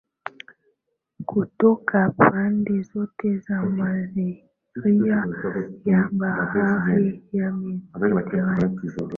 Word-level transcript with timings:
kutoka 1.25 2.09
pande 2.09 2.81
zote 2.81 3.37
za 3.37 3.61
mazingira 3.63 5.25
ya 5.85 6.09
Bahari 6.13 7.23
ya 7.33 7.51
Mediteranea 7.99 8.71